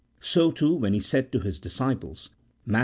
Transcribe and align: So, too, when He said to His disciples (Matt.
So, 0.19 0.51
too, 0.51 0.73
when 0.73 0.93
He 0.93 0.99
said 0.99 1.31
to 1.31 1.41
His 1.41 1.59
disciples 1.59 2.31
(Matt. 2.65 2.79